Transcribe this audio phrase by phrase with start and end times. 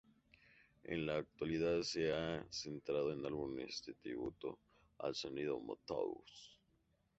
[0.83, 4.57] En la actualidad se ha centrado en álbumes de tributo
[4.97, 6.15] al sonido Motown.